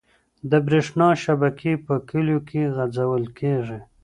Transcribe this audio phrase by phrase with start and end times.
[0.51, 3.79] د بريښنا شبکي په کليو کي غځول کيږي.